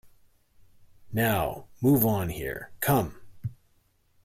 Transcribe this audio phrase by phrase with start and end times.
[1.13, 3.21] Now move on here- come!